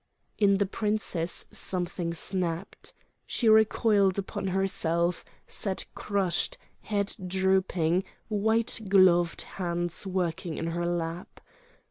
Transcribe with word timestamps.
In 0.39 0.57
the 0.57 0.65
princess 0.65 1.45
something 1.51 2.11
snapped: 2.15 2.91
she 3.27 3.47
recoiled 3.47 4.17
upon 4.17 4.47
herself, 4.47 5.23
sat 5.45 5.85
crushed, 5.93 6.57
head 6.79 7.15
drooping, 7.27 8.03
white 8.27 8.79
gloved 8.89 9.43
hands 9.43 10.07
working 10.07 10.57
in 10.57 10.65
her 10.65 10.87
lap. 10.87 11.39